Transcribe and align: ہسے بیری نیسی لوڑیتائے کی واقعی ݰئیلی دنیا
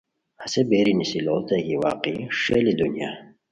ہسے 0.41 0.61
بیری 0.69 0.93
نیسی 0.99 1.19
لوڑیتائے 1.25 1.61
کی 1.65 1.75
واقعی 1.85 2.17
ݰئیلی 2.41 2.73
دنیا 2.81 3.09